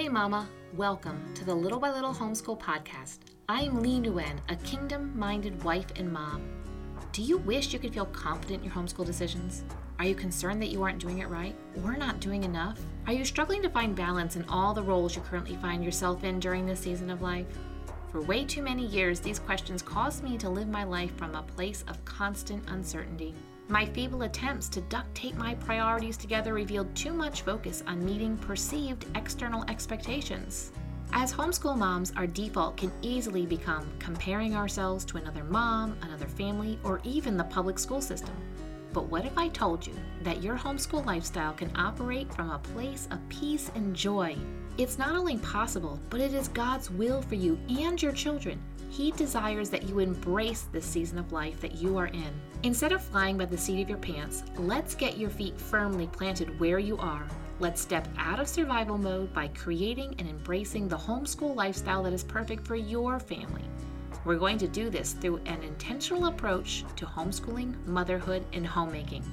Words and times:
Hey, 0.00 0.08
Mama, 0.08 0.48
welcome 0.72 1.30
to 1.34 1.44
the 1.44 1.54
Little 1.54 1.78
by 1.78 1.90
Little 1.90 2.14
Homeschool 2.14 2.58
Podcast. 2.58 3.18
I'm 3.50 3.82
Leigh 3.82 4.00
Nguyen, 4.00 4.38
a 4.48 4.56
kingdom 4.56 5.12
minded 5.14 5.62
wife 5.62 5.88
and 5.96 6.10
mom. 6.10 6.42
Do 7.12 7.20
you 7.20 7.36
wish 7.36 7.74
you 7.74 7.78
could 7.78 7.92
feel 7.92 8.06
confident 8.06 8.60
in 8.60 8.64
your 8.64 8.72
homeschool 8.72 9.04
decisions? 9.04 9.62
Are 9.98 10.06
you 10.06 10.14
concerned 10.14 10.62
that 10.62 10.70
you 10.70 10.82
aren't 10.82 11.00
doing 11.00 11.18
it 11.18 11.28
right 11.28 11.54
or 11.84 11.98
not 11.98 12.18
doing 12.18 12.44
enough? 12.44 12.80
Are 13.06 13.12
you 13.12 13.26
struggling 13.26 13.60
to 13.60 13.68
find 13.68 13.94
balance 13.94 14.36
in 14.36 14.46
all 14.48 14.72
the 14.72 14.82
roles 14.82 15.14
you 15.14 15.20
currently 15.20 15.56
find 15.56 15.84
yourself 15.84 16.24
in 16.24 16.40
during 16.40 16.64
this 16.64 16.80
season 16.80 17.10
of 17.10 17.20
life? 17.20 17.44
For 18.10 18.22
way 18.22 18.46
too 18.46 18.62
many 18.62 18.86
years, 18.86 19.20
these 19.20 19.38
questions 19.38 19.82
caused 19.82 20.24
me 20.24 20.38
to 20.38 20.48
live 20.48 20.68
my 20.68 20.84
life 20.84 21.14
from 21.18 21.34
a 21.34 21.42
place 21.42 21.84
of 21.88 22.02
constant 22.06 22.66
uncertainty. 22.70 23.34
My 23.70 23.86
feeble 23.86 24.22
attempts 24.22 24.68
to 24.70 24.80
duct 24.80 25.14
tape 25.14 25.36
my 25.36 25.54
priorities 25.54 26.16
together 26.16 26.52
revealed 26.54 26.92
too 26.96 27.12
much 27.12 27.42
focus 27.42 27.84
on 27.86 28.04
meeting 28.04 28.36
perceived 28.36 29.06
external 29.14 29.64
expectations. 29.70 30.72
As 31.12 31.32
homeschool 31.32 31.78
moms, 31.78 32.12
our 32.16 32.26
default 32.26 32.76
can 32.76 32.90
easily 33.00 33.46
become 33.46 33.88
comparing 34.00 34.56
ourselves 34.56 35.04
to 35.04 35.18
another 35.18 35.44
mom, 35.44 35.96
another 36.02 36.26
family, 36.26 36.80
or 36.82 37.00
even 37.04 37.36
the 37.36 37.44
public 37.44 37.78
school 37.78 38.00
system. 38.00 38.34
But 38.92 39.04
what 39.04 39.24
if 39.24 39.38
I 39.38 39.46
told 39.50 39.86
you 39.86 39.94
that 40.24 40.42
your 40.42 40.56
homeschool 40.56 41.06
lifestyle 41.06 41.52
can 41.52 41.70
operate 41.76 42.34
from 42.34 42.50
a 42.50 42.58
place 42.58 43.06
of 43.12 43.28
peace 43.28 43.70
and 43.76 43.94
joy? 43.94 44.36
It's 44.78 44.98
not 44.98 45.14
only 45.14 45.38
possible, 45.38 46.00
but 46.10 46.20
it 46.20 46.34
is 46.34 46.48
God's 46.48 46.90
will 46.90 47.22
for 47.22 47.36
you 47.36 47.56
and 47.68 48.02
your 48.02 48.12
children. 48.12 48.60
He 48.90 49.12
desires 49.12 49.70
that 49.70 49.84
you 49.84 50.00
embrace 50.00 50.62
this 50.72 50.84
season 50.84 51.16
of 51.18 51.32
life 51.32 51.60
that 51.60 51.76
you 51.76 51.96
are 51.96 52.08
in. 52.08 52.32
Instead 52.64 52.90
of 52.90 53.00
flying 53.00 53.38
by 53.38 53.44
the 53.44 53.56
seat 53.56 53.80
of 53.80 53.88
your 53.88 53.98
pants, 53.98 54.42
let's 54.56 54.96
get 54.96 55.16
your 55.16 55.30
feet 55.30 55.58
firmly 55.58 56.08
planted 56.08 56.58
where 56.58 56.80
you 56.80 56.98
are. 56.98 57.24
Let's 57.60 57.80
step 57.80 58.08
out 58.18 58.40
of 58.40 58.48
survival 58.48 58.98
mode 58.98 59.32
by 59.32 59.46
creating 59.48 60.16
and 60.18 60.28
embracing 60.28 60.88
the 60.88 60.96
homeschool 60.96 61.54
lifestyle 61.54 62.02
that 62.02 62.12
is 62.12 62.24
perfect 62.24 62.66
for 62.66 62.74
your 62.74 63.20
family. 63.20 63.62
We're 64.24 64.38
going 64.38 64.58
to 64.58 64.68
do 64.68 64.90
this 64.90 65.12
through 65.12 65.36
an 65.46 65.62
intentional 65.62 66.26
approach 66.26 66.84
to 66.96 67.06
homeschooling, 67.06 67.86
motherhood, 67.86 68.44
and 68.52 68.66
homemaking. 68.66 69.24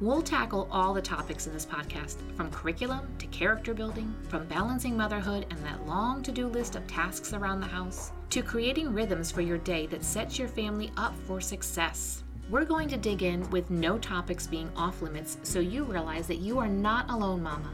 We'll 0.00 0.22
tackle 0.22 0.68
all 0.72 0.94
the 0.94 1.02
topics 1.02 1.46
in 1.46 1.52
this 1.52 1.66
podcast, 1.66 2.16
from 2.34 2.50
curriculum 2.50 3.06
to 3.18 3.26
character 3.28 3.74
building, 3.74 4.12
from 4.28 4.46
balancing 4.46 4.96
motherhood 4.96 5.46
and 5.50 5.64
that 5.64 5.86
long 5.86 6.22
to 6.22 6.32
do 6.32 6.48
list 6.48 6.74
of 6.74 6.86
tasks 6.88 7.34
around 7.34 7.60
the 7.60 7.68
house, 7.68 8.10
to 8.32 8.40
creating 8.40 8.94
rhythms 8.94 9.30
for 9.30 9.42
your 9.42 9.58
day 9.58 9.86
that 9.86 10.02
sets 10.02 10.38
your 10.38 10.48
family 10.48 10.90
up 10.96 11.14
for 11.26 11.38
success. 11.38 12.24
We're 12.48 12.64
going 12.64 12.88
to 12.88 12.96
dig 12.96 13.22
in 13.22 13.48
with 13.50 13.68
no 13.68 13.98
topics 13.98 14.46
being 14.46 14.70
off 14.74 15.02
limits 15.02 15.36
so 15.42 15.60
you 15.60 15.84
realize 15.84 16.26
that 16.28 16.38
you 16.38 16.58
are 16.58 16.66
not 16.66 17.10
alone, 17.10 17.42
Mama. 17.42 17.70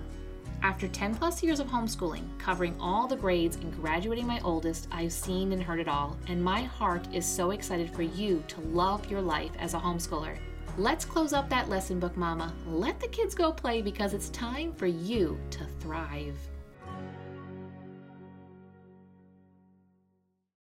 After 0.62 0.89
10 0.89 1.14
plus 1.14 1.45
years 1.45 1.61
of 1.61 1.69
homeschooling, 1.69 2.25
covering 2.41 2.75
all 2.81 3.06
the 3.06 3.14
grades 3.14 3.55
and 3.55 3.73
graduating 3.81 4.27
my 4.27 4.41
oldest, 4.41 4.89
I've 4.91 5.12
seen 5.12 5.53
and 5.53 5.62
heard 5.62 5.79
it 5.79 5.86
all, 5.86 6.19
and 6.27 6.42
my 6.42 6.62
heart 6.62 7.06
is 7.14 7.25
so 7.25 7.53
excited 7.53 7.89
for 7.95 8.03
you 8.03 8.42
to 8.48 8.61
love 8.62 9.09
your 9.09 9.23
life 9.23 9.53
as 9.61 9.75
a 9.75 9.79
homeschooler. 9.79 10.36
Let's 10.77 11.05
close 11.05 11.33
up 11.33 11.48
that 11.51 11.69
lesson 11.69 12.01
book, 12.01 12.17
Mama. 12.17 12.53
Let 12.67 12.98
the 12.98 13.06
kids 13.06 13.33
go 13.33 13.53
play 13.53 13.81
because 13.81 14.12
it's 14.12 14.31
time 14.31 14.73
for 14.73 14.89
you 14.89 15.39
to 15.51 15.64
thrive. 15.79 16.36